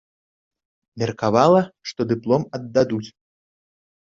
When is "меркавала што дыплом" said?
1.03-2.43